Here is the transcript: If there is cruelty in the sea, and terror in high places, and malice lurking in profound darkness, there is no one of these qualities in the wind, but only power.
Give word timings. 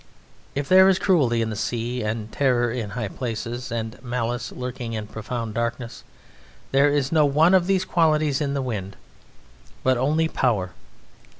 If 0.55 0.67
there 0.67 0.89
is 0.89 0.97
cruelty 0.97 1.43
in 1.43 1.51
the 1.51 1.55
sea, 1.55 2.01
and 2.01 2.31
terror 2.31 2.71
in 2.71 2.89
high 2.89 3.07
places, 3.07 3.71
and 3.71 4.01
malice 4.01 4.51
lurking 4.51 4.93
in 4.93 5.05
profound 5.05 5.53
darkness, 5.53 6.03
there 6.71 6.89
is 6.89 7.11
no 7.11 7.23
one 7.27 7.53
of 7.53 7.67
these 7.67 7.85
qualities 7.85 8.41
in 8.41 8.55
the 8.55 8.63
wind, 8.63 8.95
but 9.83 9.99
only 9.99 10.27
power. 10.27 10.71